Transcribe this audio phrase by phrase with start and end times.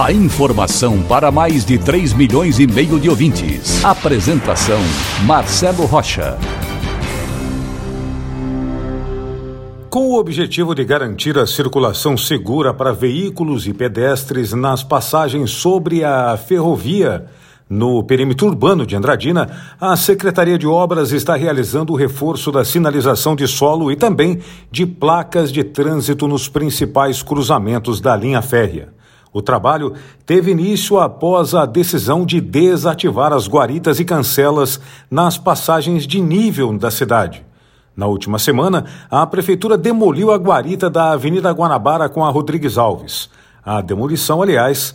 [0.00, 3.84] A informação para mais de 3 milhões e meio de ouvintes.
[3.84, 4.80] Apresentação
[5.26, 6.38] Marcelo Rocha.
[9.90, 16.02] Com o objetivo de garantir a circulação segura para veículos e pedestres nas passagens sobre
[16.02, 17.26] a ferrovia,
[17.68, 23.36] no perímetro urbano de Andradina, a Secretaria de Obras está realizando o reforço da sinalização
[23.36, 29.01] de solo e também de placas de trânsito nos principais cruzamentos da linha férrea.
[29.32, 29.94] O trabalho
[30.26, 34.78] teve início após a decisão de desativar as guaritas e cancelas
[35.10, 37.44] nas passagens de nível da cidade.
[37.96, 43.30] Na última semana, a Prefeitura demoliu a guarita da Avenida Guanabara com a Rodrigues Alves.
[43.64, 44.94] A demolição, aliás,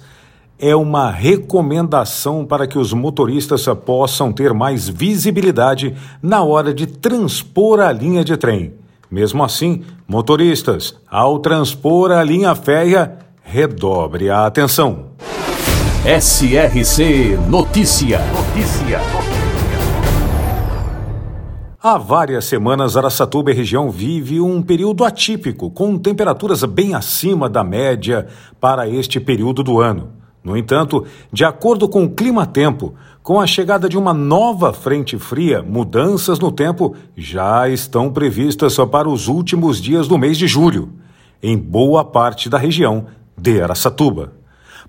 [0.59, 7.79] é uma recomendação para que os motoristas possam ter mais visibilidade na hora de transpor
[7.79, 8.73] a linha de trem.
[9.09, 13.19] Mesmo assim, motoristas, ao transpor a linha férrea,
[13.49, 15.11] redobre a atenção.
[16.03, 18.19] SRC Notícia.
[18.19, 18.99] Notícia.
[21.81, 27.63] Há várias semanas, Araçatuba e região vive um período atípico, com temperaturas bem acima da
[27.63, 28.27] média
[28.59, 30.09] para este período do ano.
[30.43, 35.63] No entanto, de acordo com o clima-tempo, com a chegada de uma nova frente fria,
[35.63, 40.89] mudanças no tempo já estão previstas para os últimos dias do mês de julho,
[41.41, 43.05] em boa parte da região
[43.37, 44.33] de Araçatuba.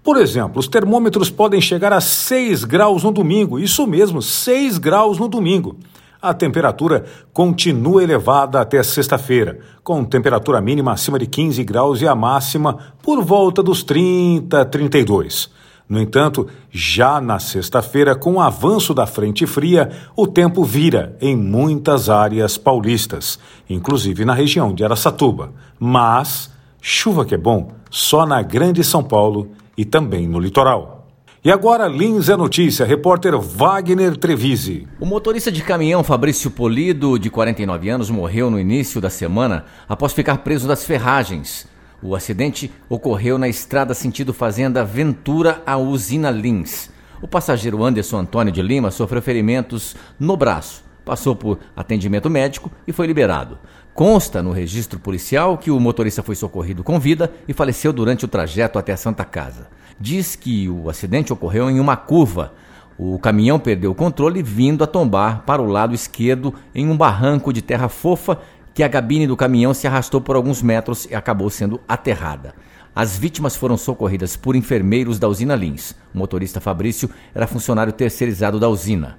[0.02, 5.18] Por exemplo, os termômetros podem chegar a 6 graus no domingo, isso mesmo, 6 graus
[5.18, 5.76] no domingo.
[6.20, 12.14] A temperatura continua elevada até sexta-feira, com temperatura mínima acima de 15 graus e a
[12.14, 15.50] máxima por volta dos 30, 32.
[15.88, 21.36] No entanto, já na sexta-feira, com o avanço da frente fria, o tempo vira em
[21.36, 23.38] muitas áreas paulistas,
[23.70, 25.52] inclusive na região de Araçatuba.
[25.78, 26.50] Mas
[26.80, 30.98] chuva que é bom só na Grande São Paulo e também no litoral.
[31.44, 34.88] E agora, Lins é notícia, repórter Wagner Trevisi.
[34.98, 40.12] O motorista de caminhão Fabrício Polido, de 49 anos, morreu no início da semana após
[40.12, 41.68] ficar preso das ferragens.
[42.02, 46.90] O acidente ocorreu na estrada sentido Fazenda Ventura à usina Lins.
[47.22, 52.92] O passageiro Anderson Antônio de Lima sofreu ferimentos no braço, passou por atendimento médico e
[52.92, 53.58] foi liberado.
[53.94, 58.28] Consta no registro policial que o motorista foi socorrido com vida e faleceu durante o
[58.28, 59.68] trajeto até a Santa Casa
[60.00, 62.52] diz que o acidente ocorreu em uma curva.
[62.96, 67.52] O caminhão perdeu o controle vindo a tombar para o lado esquerdo em um barranco
[67.52, 68.38] de terra fofa
[68.74, 72.54] que a cabine do caminhão se arrastou por alguns metros e acabou sendo aterrada.
[72.94, 75.94] As vítimas foram socorridas por enfermeiros da usina Lins.
[76.14, 79.18] O motorista Fabrício era funcionário terceirizado da usina.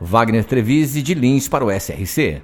[0.00, 2.42] Wagner Trevise de Lins para o SRC.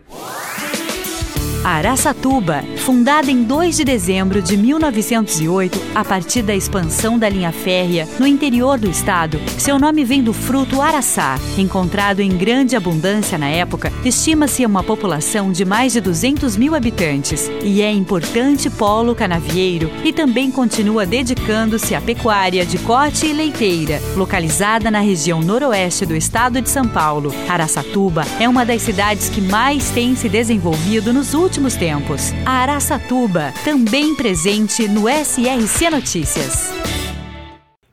[1.67, 8.07] Araçatuba, fundada em 2 de dezembro de 1908, a partir da expansão da linha férrea
[8.21, 13.49] no interior do estado, seu nome vem do fruto araçá, encontrado em grande abundância na
[13.49, 17.51] época, estima-se uma população de mais de 200 mil habitantes.
[17.65, 24.01] E é importante polo canavieiro e também continua dedicando-se à pecuária de corte e leiteira,
[24.15, 27.35] localizada na região noroeste do estado de São Paulo.
[27.49, 32.33] Araçatuba é uma das cidades que mais tem se desenvolvido nos últimos últimos tempos.
[32.45, 36.71] A Araçatuba, também presente no SRC Notícias.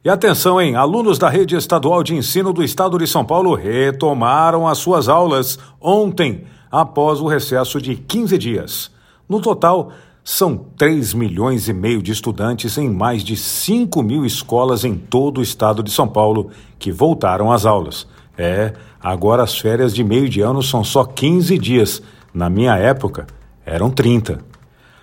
[0.03, 0.75] E atenção, hein?
[0.75, 5.57] Alunos da Rede Estadual de Ensino do Estado de São Paulo retomaram as suas aulas
[5.79, 8.91] ontem, após o recesso de 15 dias.
[9.29, 9.93] No total,
[10.25, 15.37] são 3 milhões e meio de estudantes em mais de 5 mil escolas em todo
[15.37, 18.05] o estado de São Paulo que voltaram às aulas.
[18.37, 22.01] É, agora as férias de meio de ano são só 15 dias.
[22.33, 23.27] Na minha época,
[23.65, 24.39] eram 30.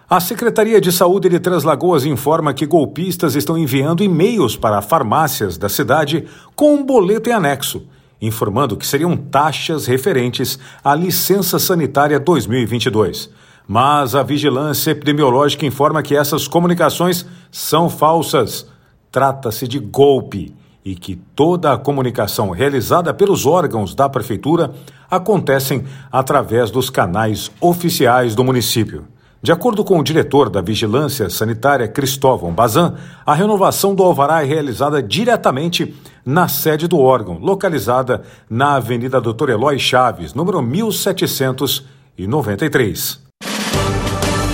[0.09, 5.57] A Secretaria de Saúde de Três Lagoas informa que golpistas estão enviando e-mails para farmácias
[5.57, 6.27] da cidade
[6.57, 7.87] com um boleto em anexo,
[8.21, 13.31] informando que seriam taxas referentes à licença sanitária 2022.
[13.69, 18.67] Mas a vigilância epidemiológica informa que essas comunicações são falsas.
[19.13, 20.53] Trata-se de golpe
[20.85, 24.73] e que toda a comunicação realizada pelos órgãos da prefeitura
[25.11, 29.05] acontecem através dos canais oficiais do município.
[29.43, 34.47] De acordo com o diretor da Vigilância Sanitária, Cristóvão Bazan, a renovação do alvará é
[34.47, 35.97] realizada diretamente
[36.27, 43.30] na sede do órgão, localizada na Avenida Doutor Eloy Chaves, número 1793.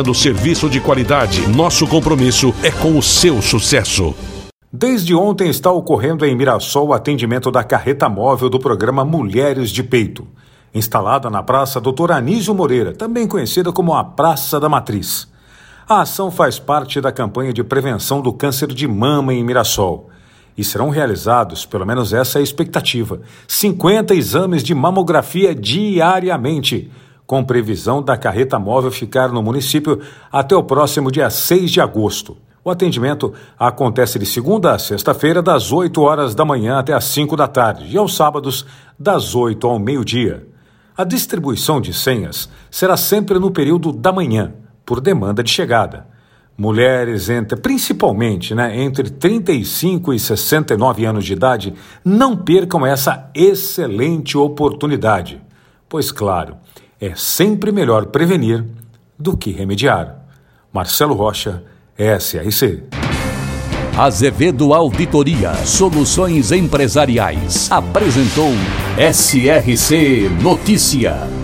[0.00, 1.46] oferecendo serviço de qualidade.
[1.48, 4.14] Nosso compromisso é com o seu sucesso.
[4.72, 9.82] Desde ontem está ocorrendo em Mirassol o atendimento da carreta móvel do programa Mulheres de
[9.82, 10.26] Peito,
[10.72, 15.28] instalada na Praça Doutor Anísio Moreira, também conhecida como a Praça da Matriz.
[15.88, 20.08] A ação faz parte da campanha de prevenção do câncer de mama em Mirassol.
[20.56, 26.90] E serão realizados, pelo menos essa é a expectativa, 50 exames de mamografia diariamente
[27.30, 30.00] com previsão da carreta móvel ficar no município
[30.32, 32.36] até o próximo dia 6 de agosto.
[32.64, 37.36] O atendimento acontece de segunda a sexta-feira, das 8 horas da manhã até as 5
[37.36, 38.66] da tarde, e aos sábados,
[38.98, 40.44] das 8 ao meio-dia.
[40.96, 44.52] A distribuição de senhas será sempre no período da manhã,
[44.84, 46.08] por demanda de chegada.
[46.58, 51.74] Mulheres entre, principalmente, né, entre 35 e 69 anos de idade,
[52.04, 55.40] não percam essa excelente oportunidade.
[55.88, 56.56] Pois, claro,
[57.00, 58.64] é sempre melhor prevenir
[59.18, 60.16] do que remediar.
[60.72, 61.62] Marcelo Rocha,
[61.96, 62.84] SRC.
[63.96, 68.52] Azevedo Auditoria Soluções Empresariais apresentou
[68.96, 71.39] SRC Notícia.